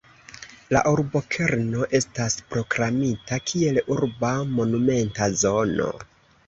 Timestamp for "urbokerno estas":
0.91-2.39